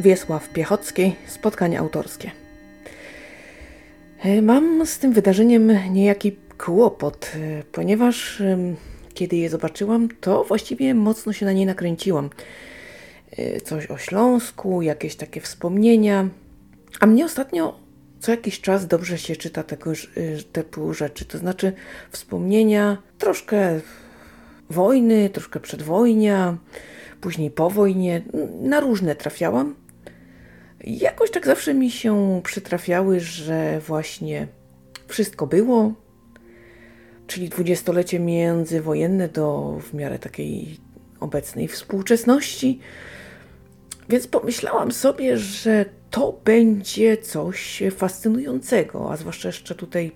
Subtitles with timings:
[0.00, 2.30] Wiesław Piechocki, spotkanie autorskie.
[4.22, 8.42] E, mam z tym wydarzeniem niejaki kłopot, e, ponieważ
[9.14, 12.30] kiedy je zobaczyłam, to właściwie mocno się na nie nakręciłam.
[13.30, 16.28] E, coś o Śląsku, jakieś takie wspomnienia.
[17.00, 17.78] A mnie ostatnio
[18.20, 19.92] co jakiś czas dobrze się czyta tego
[20.52, 21.72] typu rzeczy, to znaczy
[22.10, 23.80] wspomnienia troszkę
[24.70, 26.56] wojny, troszkę przedwojnia,
[27.20, 28.22] później po wojnie.
[28.60, 29.74] Na różne trafiałam.
[30.84, 34.48] Jakoś tak zawsze mi się przytrafiały, że właśnie
[35.08, 35.92] wszystko było,
[37.26, 40.78] czyli dwudziestolecie międzywojenne do w miarę takiej
[41.20, 42.80] obecnej współczesności.
[44.08, 50.12] Więc pomyślałam sobie, że to będzie coś fascynującego, a zwłaszcza jeszcze tutaj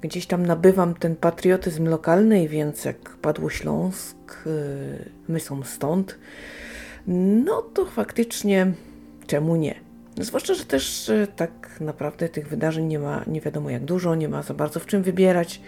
[0.00, 6.18] gdzieś tam nabywam ten patriotyzm lokalny, więc jak padło Śląsk, y, my są stąd,
[7.44, 8.72] no to faktycznie
[9.28, 9.74] czemu nie?
[10.20, 14.42] Zwłaszcza, że też tak naprawdę tych wydarzeń nie ma nie wiadomo jak dużo, nie ma
[14.42, 15.60] za bardzo w czym wybierać,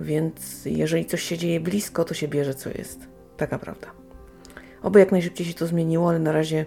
[0.00, 3.08] więc jeżeli coś się dzieje blisko, to się bierze co jest.
[3.36, 3.86] Taka prawda.
[4.82, 6.64] Oby jak najszybciej się to zmieniło, ale na razie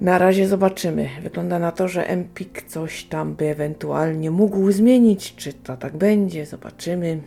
[0.00, 1.08] na razie zobaczymy.
[1.22, 5.34] Wygląda na to, że Empik coś tam by ewentualnie mógł zmienić.
[5.36, 6.46] Czy to tak będzie?
[6.46, 7.20] Zobaczymy.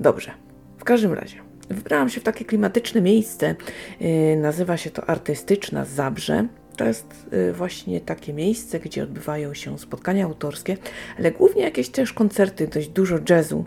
[0.00, 0.30] Dobrze.
[0.78, 1.49] W każdym razie.
[1.70, 3.54] Wybrałam się w takie klimatyczne miejsce.
[4.00, 6.46] Yy, nazywa się to Artystyczna Zabrze.
[6.76, 10.76] To jest yy, właśnie takie miejsce, gdzie odbywają się spotkania autorskie,
[11.18, 13.64] ale głównie jakieś też koncerty, dość dużo jazzu.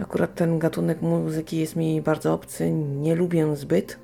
[0.00, 3.98] Akurat ten gatunek muzyki jest mi bardzo obcy, nie lubię zbyt,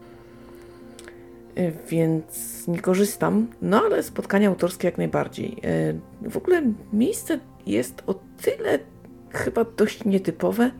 [1.56, 2.24] yy, więc
[2.68, 5.56] nie korzystam, no ale spotkania autorskie jak najbardziej.
[6.22, 8.78] W ogóle miejsce jest o tyle
[9.30, 10.70] chyba dość nietypowe,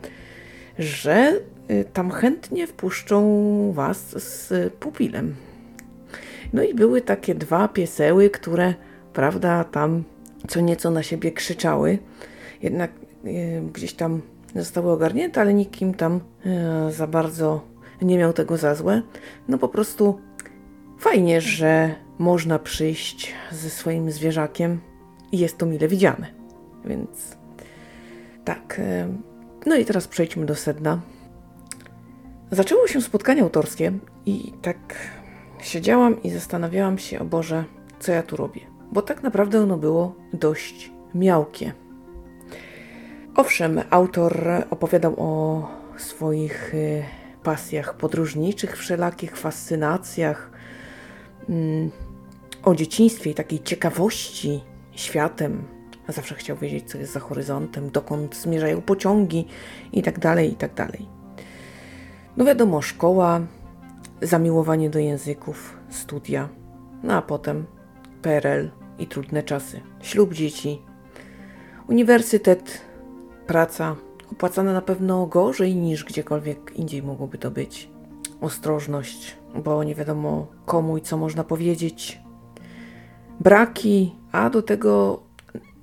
[0.79, 1.54] że Y,
[1.93, 5.35] tam chętnie wpuszczą Was z pupilem.
[6.53, 8.75] No i były takie dwa pieseły, które,
[9.13, 10.05] prawda, tam
[10.49, 11.99] co nieco na siebie krzyczały.
[12.63, 12.91] Jednak
[13.25, 14.23] y, gdzieś tam
[14.57, 16.21] zostały ogarnięte, ale nikim tam
[16.89, 17.65] y, za bardzo
[18.03, 19.03] nie miał tego za złe.
[19.49, 20.21] No po prostu
[20.99, 24.81] fajnie, że można przyjść ze swoim zwierzakiem
[25.33, 26.27] i jest to mile widziane.
[26.85, 27.37] Więc
[28.45, 28.81] tak.
[29.67, 31.01] No i teraz przejdźmy do sedna.
[32.51, 33.93] Zaczęło się spotkanie autorskie
[34.27, 34.77] i tak
[35.63, 37.65] siedziałam i zastanawiałam się, o Boże,
[38.01, 38.61] co ja tu robię.
[38.93, 41.73] Bo tak naprawdę ono było dość miałkie.
[43.37, 47.05] Owszem, autor opowiadał o swoich y,
[47.43, 50.51] pasjach podróżniczych, wszelakich fascynacjach,
[51.49, 51.91] mm,
[52.63, 54.61] o dzieciństwie i takiej ciekawości
[54.93, 55.63] światem.
[56.09, 59.47] Zawsze chciał wiedzieć, co jest za horyzontem, dokąd zmierzają pociągi
[59.93, 60.19] i tak
[62.37, 63.41] No wiadomo, szkoła,
[64.23, 66.49] zamiłowanie do języków, studia,
[67.03, 67.67] no a potem
[68.23, 70.83] PRL i trudne czasy, ślub dzieci,
[71.89, 72.81] uniwersytet,
[73.47, 73.97] praca,
[74.33, 77.89] opłacana na pewno gorzej niż gdziekolwiek indziej mogłoby to być.
[78.41, 82.21] Ostrożność, bo nie wiadomo komu i co można powiedzieć.
[83.41, 85.23] Braki, a do tego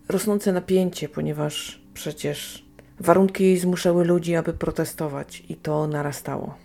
[0.10, 2.66] rosnące napięcie, ponieważ przecież
[3.02, 6.56] Warunki zmuszały ludzi, aby protestować i to narastało.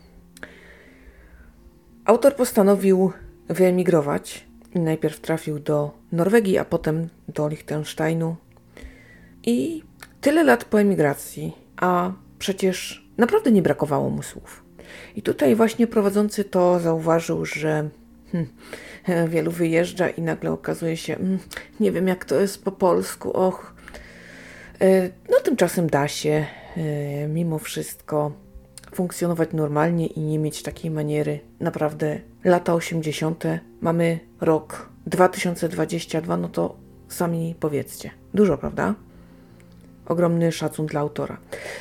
[2.05, 3.13] Autor postanowił
[3.49, 4.47] wyemigrować.
[4.75, 8.37] Najpierw trafił do Norwegii, a potem do Liechtensteinu.
[9.43, 9.83] I
[10.21, 14.65] tyle lat po emigracji, a przecież naprawdę nie brakowało mu słów.
[15.15, 17.89] I tutaj właśnie prowadzący to zauważył, że
[18.33, 18.51] hmm,
[19.33, 21.39] wielu wyjeżdża i nagle okazuje się, hmm,
[21.81, 23.77] nie wiem jak to jest po polsku, och,
[24.81, 26.47] E, no tymczasem da się
[26.77, 28.33] e, mimo wszystko
[28.95, 31.41] funkcjonować normalnie i nie mieć takiej maniery.
[31.61, 33.45] Naprawdę lata 80.
[33.81, 36.77] mamy rok 2022, no to
[37.09, 38.11] sami powiedzcie.
[38.35, 38.95] Dużo, prawda?
[40.07, 41.39] Ogromny szacun dla autora.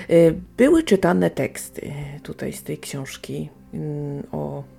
[0.09, 1.93] E, były czytane teksty
[2.23, 4.74] tutaj z tej książki mm, o E,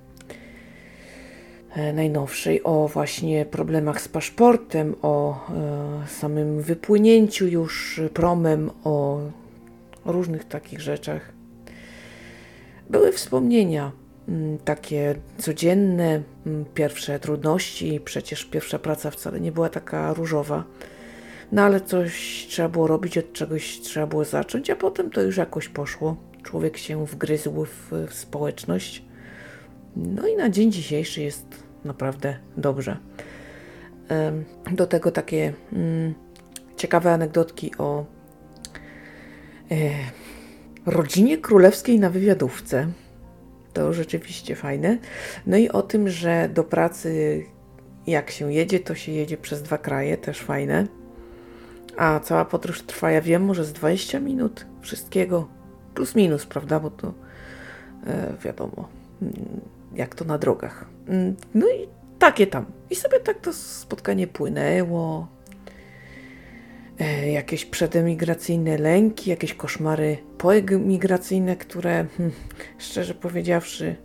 [1.93, 9.21] najnowszej o właśnie problemach z paszportem, o e, samym wypłynięciu już promem, o,
[10.05, 11.33] różnych takich rzeczach.
[12.91, 13.93] Były wspomnienia
[14.29, 20.65] m, takie codzienne, m, pierwsze trudności, przecież pierwsza praca wcale nie była taka różowa.
[21.53, 25.37] No ale coś trzeba było robić, od czegoś trzeba było zacząć, a potem to już
[25.37, 26.17] jakoś poszło.
[26.43, 29.03] Człowiek się wgryzł w, w społeczność.
[29.97, 32.97] No i na dzień dzisiejszy jest naprawdę dobrze.
[34.73, 36.15] Do tego takie mm,
[36.77, 38.05] ciekawe anegdotki o
[39.71, 39.75] e,
[40.87, 42.89] rodzinie królewskiej na wywiadówce.
[43.73, 44.99] To rzeczywiście fajne.
[45.47, 47.43] No i o tym, że do pracy
[48.07, 50.87] jak się jedzie, to się jedzie przez dwa kraje, też fajne.
[51.97, 55.49] A cała podróż trwa, ja wiem, może z 20 minut wszystkiego.
[55.95, 56.81] Plus minus, prawda?
[56.81, 57.15] Bo to
[58.07, 58.89] e, wiadomo,
[59.23, 59.61] mm,
[59.95, 60.85] jak to na drogach.
[61.09, 61.89] Mm, no i
[62.19, 62.67] takie tam.
[62.91, 65.29] I sobie tak to spotkanie płynęło.
[66.99, 72.31] E, jakieś przedemigracyjne lęki, jakieś koszmary poemigracyjne, które hm,
[72.79, 73.97] szczerze powiedziawszy,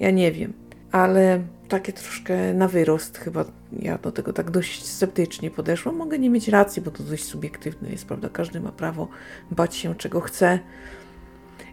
[0.00, 0.52] ja nie wiem,
[0.92, 3.44] ale takie troszkę na wyrost chyba
[3.78, 5.96] ja do tego tak dość sceptycznie podeszłam.
[5.96, 8.28] Mogę nie mieć racji, bo to dość subiektywne jest, prawda?
[8.28, 9.08] Każdy ma prawo
[9.50, 10.58] bać się czego chce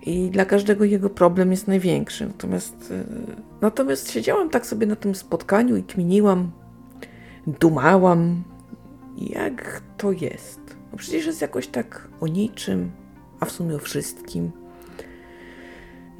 [0.05, 2.27] i dla każdego jego problem jest największy.
[2.27, 3.03] Natomiast, e,
[3.61, 6.51] natomiast siedziałam tak sobie na tym spotkaniu i kminiłam,
[7.47, 8.43] dumałam,
[9.17, 10.59] jak to jest.
[10.91, 12.91] No przecież jest jakoś tak o niczym,
[13.39, 14.51] a w sumie o wszystkim.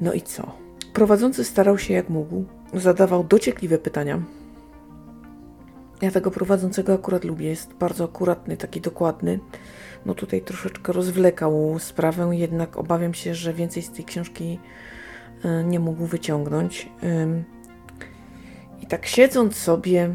[0.00, 0.56] No i co?
[0.92, 2.44] Prowadzący starał się jak mógł,
[2.74, 4.22] zadawał dociekliwe pytania.
[6.02, 9.38] Ja tego prowadzącego akurat lubię, jest bardzo akuratny, taki dokładny.
[10.06, 14.58] No tutaj troszeczkę rozwlekał sprawę, jednak obawiam się, że więcej z tej książki
[15.44, 16.88] e, nie mógł wyciągnąć.
[18.82, 20.14] I tak siedząc sobie,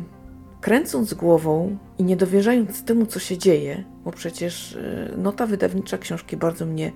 [0.66, 6.38] kręcąc głową i nie dowierzając temu, co się dzieje, bo przecież e, nota wydawnicza książki
[6.38, 6.92] bardzo mnie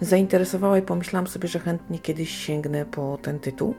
[0.00, 3.74] zainteresowała i pomyślałam sobie, że chętnie kiedyś sięgnę po ten tytuł,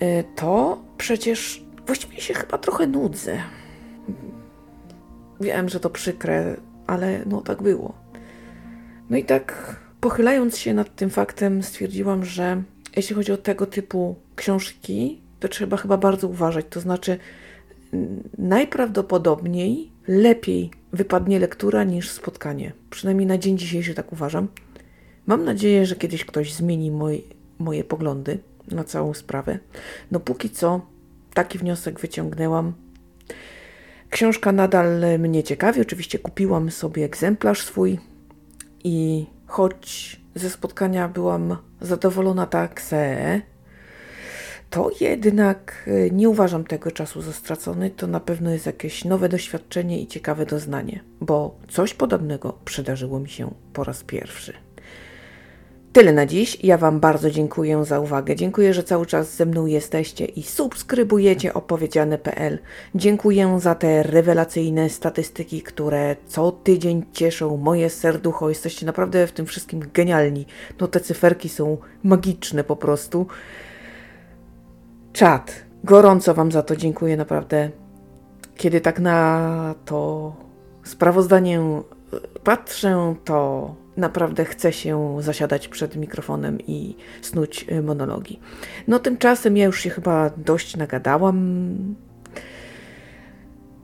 [0.00, 3.38] e, to przecież właściwie się chyba trochę nudzę.
[5.42, 6.56] Wiem, że to przykre,
[6.86, 7.94] ale no tak było.
[9.10, 12.62] No i tak pochylając się nad tym faktem, stwierdziłam, że
[12.96, 16.66] jeśli chodzi o tego typu książki, to trzeba chyba bardzo uważać.
[16.70, 17.18] To znaczy,
[18.38, 22.72] najprawdopodobniej lepiej wypadnie lektura niż spotkanie.
[22.90, 24.48] Przynajmniej na dzień dzisiejszy tak uważam.
[25.26, 27.24] Mam nadzieję, że kiedyś ktoś zmieni moj,
[27.58, 28.38] moje poglądy
[28.70, 29.58] na całą sprawę.
[30.10, 30.80] No póki co
[31.34, 32.72] taki wniosek wyciągnęłam.
[34.12, 35.80] Książka nadal mnie ciekawi.
[35.80, 37.98] Oczywiście kupiłam sobie egzemplarz swój
[38.84, 43.40] i choć ze spotkania byłam zadowolona tak se,
[44.70, 47.90] to jednak e, nie uważam tego czasu za stracony.
[47.90, 53.28] To na pewno jest jakieś nowe doświadczenie i ciekawe doznanie, bo coś podobnego przydarzyło mi
[53.28, 54.52] się po raz pierwszy.
[55.92, 56.64] Tyle na dziś.
[56.64, 58.36] Ja Wam bardzo dziękuję za uwagę.
[58.36, 62.58] Dziękuję, że cały czas ze mną jesteście i subskrybujecie opowiedziane.pl.
[62.94, 68.48] Dziękuję za te rewelacyjne statystyki, które co tydzień cieszą moje serducho.
[68.48, 70.46] Jesteście naprawdę w tym wszystkim genialni.
[70.80, 73.26] No te cyferki są magiczne po prostu.
[75.12, 75.54] Czad.
[75.84, 77.70] Gorąco Wam za to dziękuję naprawdę.
[78.56, 80.32] Kiedy tak na to
[80.84, 81.60] sprawozdanie
[82.44, 88.40] patrzę, to naprawdę chce się zasiadać przed mikrofonem i snuć y, monologi.
[88.88, 91.66] No tymczasem ja już się chyba dość nagadałam.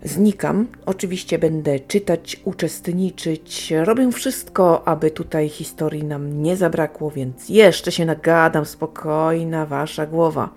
[0.03, 0.67] Znikam.
[0.87, 3.73] Oczywiście będę czytać, uczestniczyć.
[3.85, 8.67] Robię wszystko, aby tutaj historii nam nie zabrakło, więc jeszcze się nagadam.
[8.67, 10.51] Spokojna wasza głowa.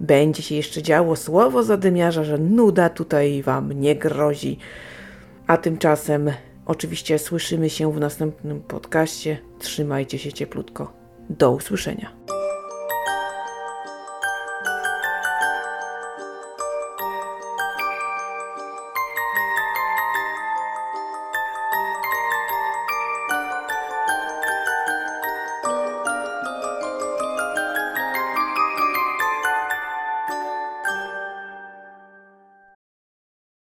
[0.00, 4.58] Będzie się jeszcze działo słowo zadymiarza, że nuda tutaj wam nie grozi.
[5.46, 6.30] A tymczasem
[6.66, 9.38] Oczywiście słyszymy się w następnym podcaście.
[9.58, 10.92] Trzymajcie się cieplutko.
[11.30, 12.12] Do usłyszenia.